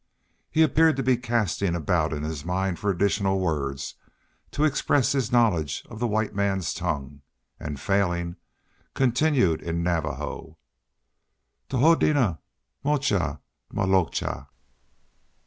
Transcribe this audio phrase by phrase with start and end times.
[0.49, 3.97] He appeared to be casting about in his mind for additional words
[4.49, 7.21] to express his knowledge of the white man's tongue,
[7.59, 8.37] and, failing,
[8.95, 10.57] continued in Navajo:
[11.69, 12.39] "Tohodena
[12.83, 13.41] moocha
[13.71, 14.47] malocha."